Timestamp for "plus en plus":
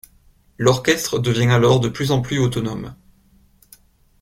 1.87-2.39